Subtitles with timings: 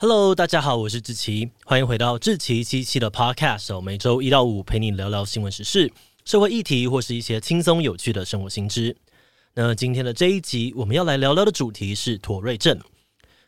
[0.00, 5.92] Hello，大家好，我是志奇，欢迎回到志奇七七的 Podcast，每周一到五陪你聊聊新闻时事、
[6.24, 8.96] 社会议题或是一些轻松有趣的生活新知。
[9.54, 12.78] 那今天的这一集，我们要来聊聊的主题是妥瑞症。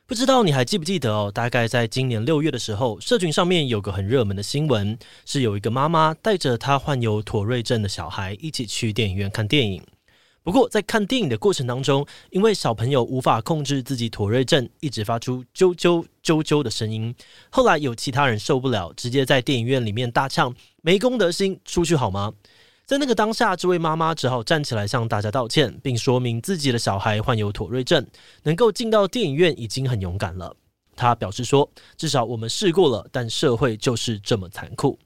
[0.08, 1.30] 不知道你还记不记得哦？
[1.32, 9.80] 大概在今年六月的时候，社群上面有个很热门的新闻，是有一个妈妈带着她患有妥瑞症的小孩一起去电影院看电影。
[10.42, 17.14] 不过，在看电影的过程当中，因为小朋友无法控制自己妥瑞症，一直发出啾啾啾啾的声音。
[17.50, 22.32] 后来有其他人受不了，直接在电影院里面大呛：“没公德心，出去好吗？”
[22.86, 28.04] 在那个当下，这位妈妈只好站起来向大家道歉，并说明自己的小孩患有妥瑞症，
[28.42, 30.56] 能够进到电影院已经很勇敢了。
[30.96, 34.98] 她表示说：“至少我们试过了，但社会就是这么残酷。”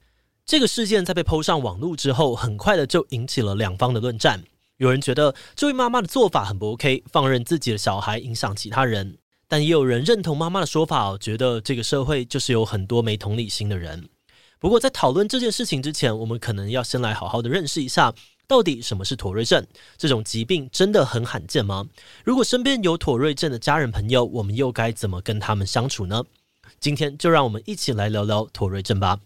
[0.47, 4.41] 这个事件在被抛上网络之后，很快的就引起了两方的论战。
[4.77, 14.09] 有人觉得这位妈妈的做法很不 OK，放任自己的小孩影响其他人，但也有人认同妈妈的说法，觉得这个社会就是有很多没同理心的人。
[14.59, 18.13] 不过，在讨论这件事情之前，我们可能要先来好好的认识一下，
[18.47, 19.65] 到底什么是妥瑞症？
[19.97, 21.85] 这种疾病真的很罕见吗？
[22.23, 26.23] 如果身边有妥瑞症的家人朋友，我们又该怎么跟他们相处呢？
[26.79, 29.19] 今天就让我们一起来聊聊妥瑞症吧。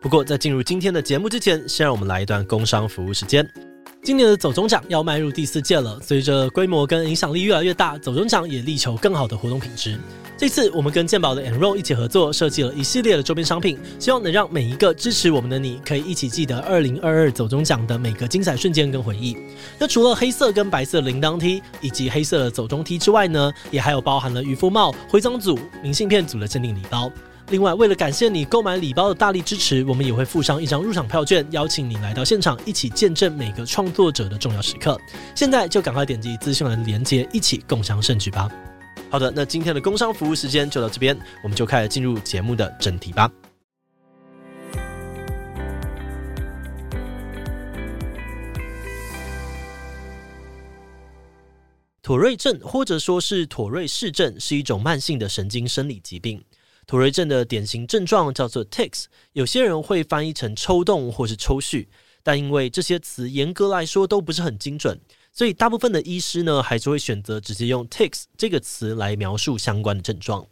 [0.00, 3.73] 不过，在进入今天的节目之前，先让我们来一段工商服务时间。
[4.02, 9.98] 今年的走钟奖要迈入第四届了，随着规模跟影响力越来越大，走钟奖也力求更好的活动品质。
[10.36, 19.36] 这次我们跟健保的 Enroll 一起合作，设计了一系列的周边商品，希望能让每一个支持我们的你，可以一起记得2022走钟奖的每个精彩瞬间跟回忆。
[19.78, 27.10] 那除了黑色跟白色铃铛 T 以及黑色的走钟 T 之外呢，也还有包含了渔夫帽、徽章组、明信片组的限定礼包。
[27.50, 34.98] 另外，为了感谢你购买礼包的大力支持，我们也会附上一张入场票券，邀请你来到现场，一起见证每个创作者的重要时刻。
[35.34, 38.50] 现在就赶快点击资讯栏的链接，一起共襄盛举吧。
[39.10, 43.30] 好的，那今天的工商服务时间就到这边，我们就开始进入节目的正题吧。
[52.02, 56.42] 妥瑞症或者说是妥瑞氏症，是一种慢性的神经生理疾病。
[56.86, 61.86] 妥瑞症的典型症状叫做 tics，有些人会翻译成抽动或是抽搐，
[62.22, 65.00] 但因为这些词严格来说都不是很精准，
[65.32, 70.46] 所以大部分的医师呢还是会选择直接用 tics 这个词来描述相关的症状。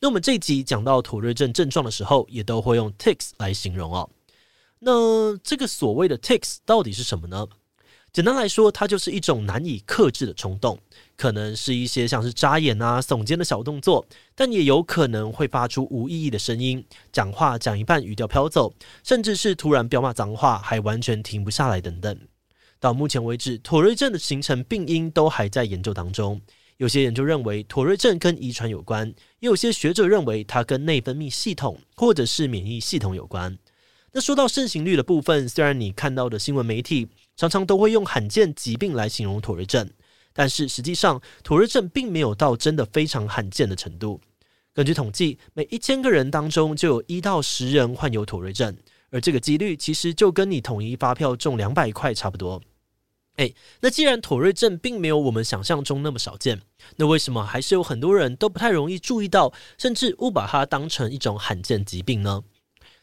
[0.00, 4.10] 那我们这一集讲到妥瑞症症状的时候，也都会用 tics 来形容哦。
[4.80, 7.46] 那这个所谓的 tics 到底是什么呢？
[8.12, 10.78] 简单来说，它就是一种难以克制的冲动，
[11.16, 22.14] 可能是一些像是眨眼啊、耸肩的小动作，但也有可能会发出无意义的声音，讲话讲一半语调飘走，甚至是突然飙骂脏话，还完全停不下来等等。
[22.78, 26.38] 到目前为止，妥瑞症的形成病因都还在研究当中。
[26.76, 29.08] 有些研究认为妥瑞症跟遗传有关，
[29.38, 33.56] 也有些学者认为它跟内分泌系统或者是免疫系统有关。
[34.14, 39.88] 那说到盛行率的部分，虽然你看到的新闻媒体常常都会用罕见疾病来形容妥瑞症，
[40.34, 44.20] 但是实际上妥瑞症并没有到真的非常罕见的程度。
[44.74, 48.76] 根据统计，每一千个人当中就有一到十人患有妥瑞症，
[49.10, 52.60] 而这个几率其实就跟你统一发票中两百块差不多。
[53.36, 56.60] 诶，那既然妥瑞症并没有我们想象中那么少见，
[56.96, 62.42] 那为什么还是有很多人都不太容易注意到，甚至误把它当成一种罕见疾病呢？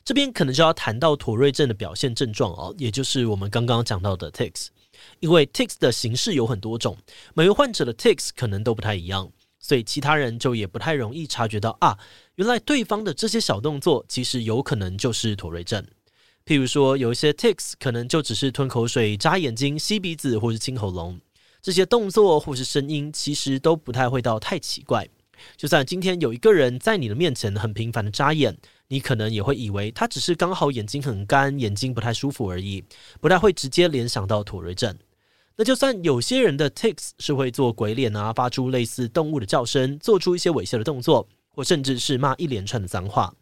[0.03, 4.67] 这边可能就要谈到妥瑞症的表现症状哦，也就是我们刚刚讲到的 tics。
[5.19, 6.97] 因为 tics 的形式有很多种，
[7.33, 11.97] 每位患者的 tics 可能都不太一样，所以其他人就也不太容易察觉到啊，
[12.35, 15.85] 原来对方的这些小动作其实有可能就是妥瑞症。
[16.45, 21.19] 譬如说，有一些 tics 可能就只是吞口水、眨眼睛、吸鼻子或是清喉咙，
[21.61, 25.07] 这些动作或是声音其实都不太会到太奇怪。
[25.57, 28.57] 就算今天有一个人在你的面前很频繁的眨眼，
[28.87, 32.83] 你可能也会以为他只是刚好眼睛很干，眼睛不太舒服而已，
[33.19, 34.95] 不太会直接联想到妥瑞症。
[35.55, 43.33] 那就算有些人的 tics 是会做鬼脸啊，发出类似动物的叫声，做出一些猥亵的动作，或甚至是骂一连串的脏话，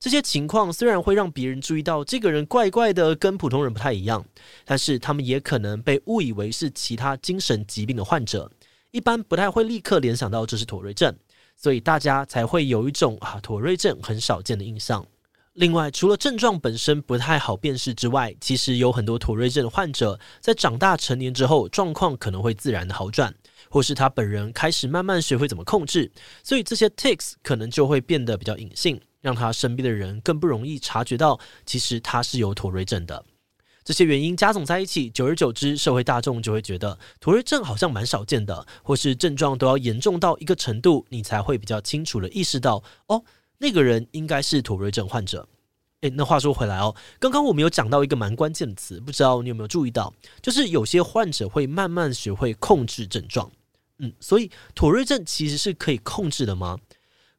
[0.00, 4.24] 这些情况虽然会让别人注意到这个人怪怪的，跟普通人不太一样，
[4.64, 8.50] 但是他们也可能被误以为是其他精神疾病的患者，
[8.90, 11.14] 一般不太会立刻联想到这是妥瑞症。
[11.60, 15.06] 所以大家才会有一种啊妥瑞症很少见的印象。
[15.52, 23.34] 另外，除了症状本身不太好辨识之外，其实有很多妥瑞症的患者在长大成年之后，状况可能会自然的好转，
[23.68, 26.10] 或是他本人开始慢慢学会怎么控制，
[26.42, 33.22] 所以这些 tics 可能就会变得比较隐性，让他身边的人更不容易察觉到，其实他是有妥瑞症的。
[33.90, 43.20] 这些原因加总在一起，久而久之，社会大众就会觉得妥瑞症好像蛮少见的，或是症状都要严重到一个程度，你才会比较清楚地意识到，哦，
[43.58, 45.44] 那个人应该是妥瑞症患者。
[46.02, 53.50] 诶，那话说回来哦，刚刚我们有讲到一个蛮关键的词，不知道你有没有注意到，就是有些患者会慢慢学会控制症状。
[53.98, 56.78] 嗯，所以妥瑞症其实是可以控制的吗？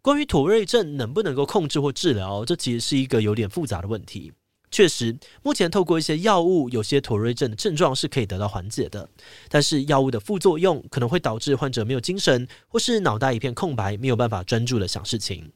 [0.01, 4.33] 关于妥瑞症能不能够控制或治疗，这其实是一个有点复杂的问题。
[4.71, 9.09] 确实，目前透过一些药物，有些妥瑞症的症状是可以得到缓解的。
[9.49, 15.51] 但是药物的副作用可能会导致患者没有精神，或是脑袋一片空白，没有办法专注的想事情。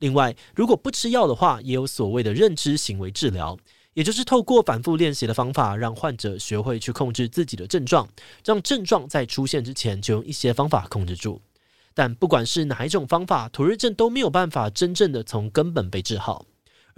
[0.00, 3.56] 另外，如果不吃药的话，也有所谓的认知行为治疗，
[3.94, 8.08] 也就是透过反复练习的方法，让患者学会去控制自己的症状，
[8.44, 11.40] 让症状在出现之前就用一些方法控制住。
[11.94, 16.44] 但不管是哪一种方法，妥瑞症都没有办法真正的从根本被治好。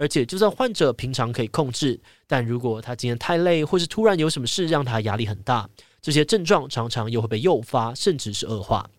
[0.01, 5.69] 而且，就算患者平常可以控制，但如果他今天太累，或是突然有什么事让他压力很大，
[6.01, 8.89] 这些症状常常又会被诱发，甚至是恶化。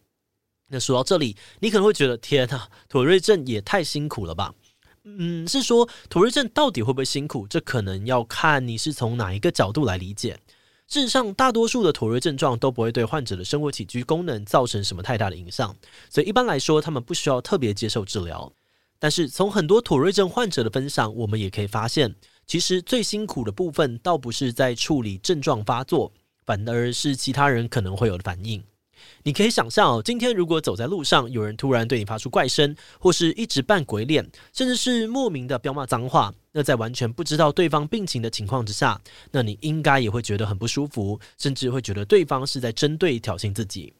[0.68, 4.54] 那说到这里，你可能会觉得，天呐，妥瑞症也太辛苦了吧？
[5.02, 7.48] 嗯，是说妥瑞症到底会不会辛苦？
[7.48, 10.38] 这可能要看你是从哪一个角度来理解。
[10.86, 15.74] 事实上，大多数的妥瑞症状都不会对患者的生活起居功能造成什么太大的影响，
[16.08, 18.52] 所以一般来说，他们不需要特别接受治疗。
[19.02, 22.14] 但是从很多妥瑞症患者的分享，我们也可以发现，
[22.46, 26.12] 其实最辛苦的部分倒不是在处理症状发作，
[26.46, 28.62] 反而是其他人可能会有的反应。
[29.24, 39.00] 你可以想象哦，今天如果走在路上，有人突然对你发出怪声，或是一直扮鬼脸，甚至是莫名的飙骂脏话，那在完全不知道对方病情的情况之下，
[39.32, 43.92] 那你应该也会觉得很不舒服，甚至会觉得对方是在针对挑衅自己。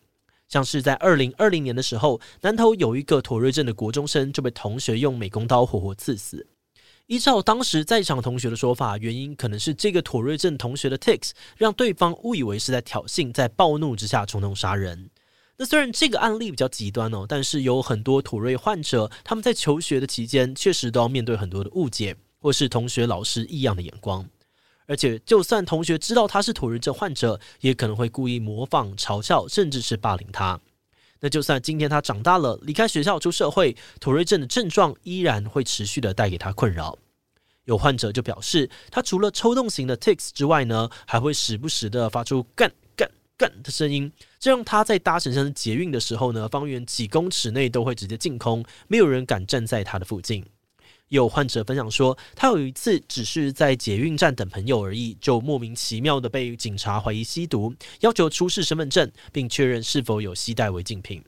[0.53, 6.47] 像是在二零二零年的时候，南投有一个妥瑞症的国中生就被同学用美工刀活活刺死。
[7.07, 15.09] 依照当时在场同学的说法，原因可能是这个妥瑞症同学的 tics 让对方误以为是在挑衅，在暴怒之下冲动杀人。
[15.57, 24.29] 那虽然这个案例比较极端哦，但是有很多妥瑞患者，他们在求学的期间确实都要面对很多的误解，或是同学、老师异样的眼光。
[24.87, 30.61] 而且，就算同学知道他是妥瑞症患者，也可能会故意模仿、嘲笑，甚至是霸凌他。
[31.21, 36.99] 那就算今天他长大了，离开学校出社会，妥瑞症的症状依然会持续的带给他困扰。
[37.65, 50.45] 有患者就表示，他除了抽动型的 tics 之外呢，还会时不时的发出干干干的声音，这让他在搭乘上捷运的时候呢，方圆几公尺内都会直接净空，没有人敢站在他的附近。
[51.13, 61.23] 有患者分享说，他有一次只是在捷运站等朋友而已，就莫名其妙的被警察怀疑吸毒，要求出示身份证，并确认是否有携带违禁品。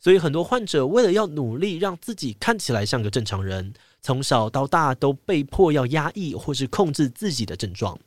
[0.00, 7.98] 所以很多患者为了要努力让自己看起来像个正常人，从小到大都被迫要压抑或是控制自己的症状。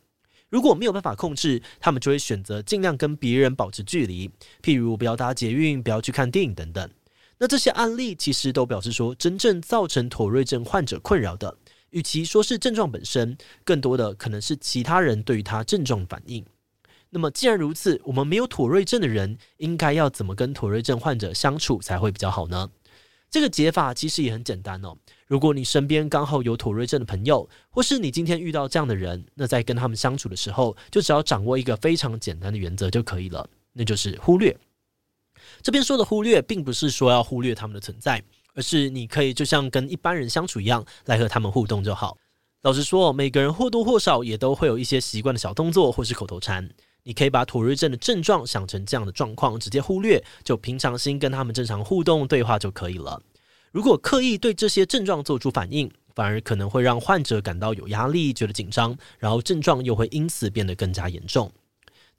[0.49, 4.27] 如果没有办法控制，他们就会选择尽量跟别人保持距离，
[4.63, 6.89] 譬如不要搭捷运、不要去看电影等等。
[7.41, 11.57] 那这些案例其实都表示说，真正造成妥瑞症患者困扰的，
[11.89, 16.45] 与其说是症状本身，更多的可能是其他人对于他症状反应。
[17.09, 22.69] 那么既然如此，我们没有妥瑞症的人，应该要怎么跟妥瑞症患者相处才会比较好呢？
[23.31, 24.95] 这个解法其实也很简单哦。
[25.25, 34.55] 如果你身边刚好有妥瑞症的朋友，或是你今天遇到这样的人，那在跟他们相处的时候，就只要掌握一个非常简单的原则就可以了，那就是忽略。
[35.61, 38.21] 这边说的忽略，并不是说要忽略他们的存在，
[38.53, 42.17] 而是你可以就像跟一般人相处一样，来和他们互动就好。
[42.63, 46.69] 老实说，每个人或多或少也都会有一些习惯的小动作或是口头禅。
[47.03, 53.19] 你可以把妥瑞症的症状想成这样的状况，直接忽略，就平常心跟他们正常互动对话就可以了。
[53.71, 61.51] 如果刻意对这些症状做出反应，反而可能会让患者感到有压力，觉得紧张，然后症状又会因此变得更加严重。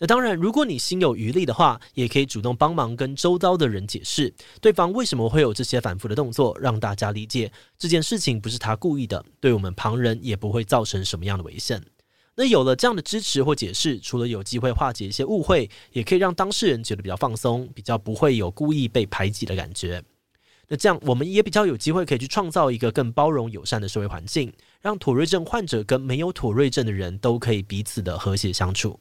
[0.02, 11.80] 那当然，如果你心有余力的话，也可以主动帮忙跟周遭的人解释，对方为什么会有这些反复的动作，让大家理解这件事情不是他故意的，对我们旁人也不会造成什么样的危险。
[12.34, 20.02] 那有了这样的支持或解释，除了有机会化解一些误会，也可以让当事人觉得比较放松，比较不会有故意被排挤的感觉。
[20.66, 28.98] 那这样，我们也比较有机会可以去创造一个更包容友善的社会环境，让妥瑞症患者跟没有妥瑞症的人都可以彼此的和谐相处。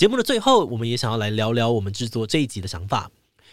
[0.00, 3.10] 节目的最后，我们也想要来聊聊我们制作这一集的想法。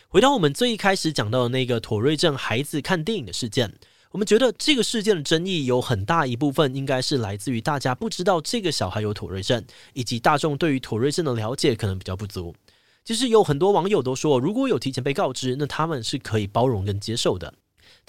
[0.07, 3.73] 回到我们最一开始讲到的那个妥瑞症孩子看电影的事件，
[4.11, 9.61] 我们觉得这个事件的争议有很大一部分应该是来自于大家不知道这个小孩有妥瑞症，
[9.91, 12.55] 以及大众对于妥瑞症的了解可能比较不足。
[13.03, 17.53] 其实有很多网友都说，如果有提前被告知，那他们是可以包容跟接受的。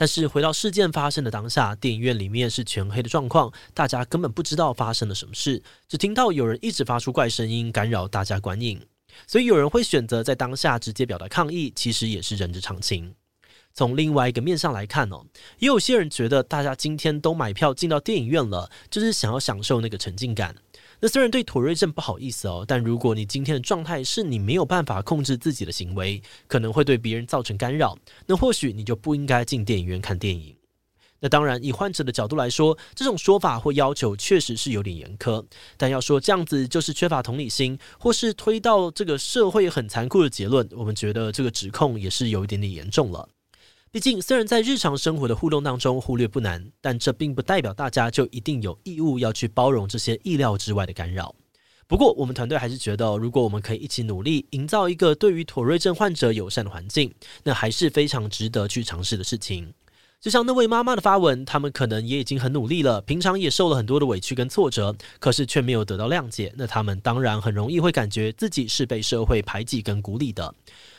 [0.01, 8.81] 但是回到事件发生的当下，电影院里面是全黑的状况，大家根本不知道发生了什么事，只听到有人一直发出怪声音，干扰大家观影。
[9.27, 13.13] 所以有人会选择在当下直接表达抗议，其实也是人之常情。
[13.75, 15.27] 从另外一个面上来看哦，
[15.59, 20.55] 也有些人觉得大家今天都买票进到电影院了，就是想要享受那个沉浸感。
[21.01, 30.57] 那虽然对妥瑞症不好意思哦，但如果你今天的状态是你没有办法控制自己的行为，可能会对别人造成干扰，那或许你就不应该进电影院看电影。
[31.21, 35.45] 那当然，以患者的角度来说，这种说法或要求确实是有点严苛。
[35.77, 43.29] 但要说这样子就是缺乏同理心，或是推到这个社会很残酷的结论，我们觉得这个指控也是有一点点严重了。
[43.91, 51.35] 毕竟，虽然在日常生活的互动当中忽略不难，但这并不代表大家就一定有义务要去包容这些意料之外的干扰。
[51.87, 57.15] 不过，我们团队还是觉得，如果我们可以一起努力，营造一个对于妥瑞症患者友善的环境，
[57.45, 59.73] 那还是非常值得去尝试的事情。
[60.21, 66.53] 就像那位妈妈的发文，他们可能也已经很努力了，平常也受了很多的委屈跟挫折，可是却没有得到谅解。
[66.59, 70.55] 那他们当然很容易会感觉自己是被社会排挤跟孤立的。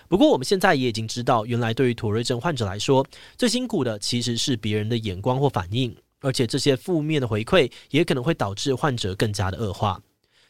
[0.10, 3.06] 不过我们现在也已经知道，原来对于妥瑞症患者来说，
[3.38, 10.02] 最辛苦的其实是别人的眼光或反应，而且这些负面的回馈也可能会导致患者更加的恶化。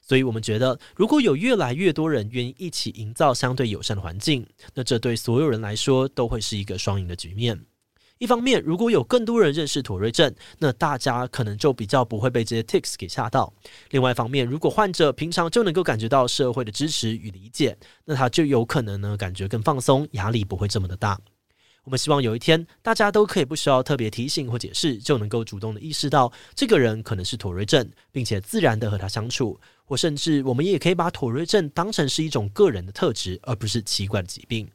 [0.02, 7.60] 所以我们觉得，如果有越来越多人愿意一起营造相对友善的环境，那这对所有人来说都会是一个双赢的局面。
[8.20, 13.52] 一方面，如果有更多人认识妥瑞症，那大家可能就比较不会被这些 tics 给吓到。
[13.92, 21.18] 另外一方面，如果患者平常就能够感觉到社会的支持与理解，那他就有可能呢感觉更放松，压力不会这么的大。
[21.86, 29.58] 我们希望有一天，大家都可以不需要特别提醒或解释，就能够主动的意识到这个人可能是妥瑞症，并且自然的和他相处。
[29.86, 34.70] 或甚至，我们也可以把妥瑞症当成是一种个人的特质，而不是奇怪的疾病。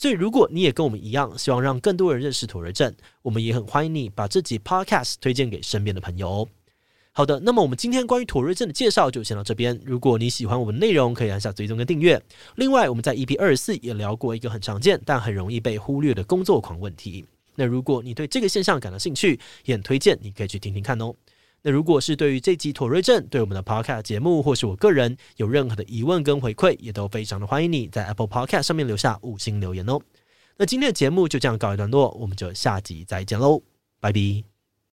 [0.00, 6.48] 所以，如果你也跟我们一样，希望让更多人认识妥瑞症，我们也很欢迎你把这集 podcast 推荐给身边的朋友哦。
[7.10, 9.76] 好的，那么我们今天关于妥瑞症的介绍就先到这边。
[9.84, 12.22] 如果你喜欢我们的内容，可以按下追踪跟订阅。
[12.54, 17.26] 另外，我们在 EP 二十四也聊过一个很常见但很容易被忽略的工作狂问题。
[17.56, 21.12] 那如果你对这个现象感到兴趣，也很推荐你可以去听听看哦。
[21.62, 30.00] 那如果是对于这集妥瑞症，对我们的 Podcast 节目，或是我个人有任何的疑问跟回馈，也都非常的欢迎你在 Apple Podcast 上面留下五星留言哦。
[30.56, 33.62] 那今天的节目就这样告一段落，我们就下集再见喽，
[34.00, 34.57] 拜拜。